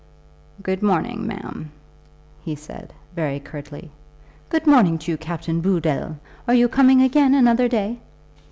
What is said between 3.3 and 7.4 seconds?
curtly. "Good morning to you, Captain Booddle. Are you coming again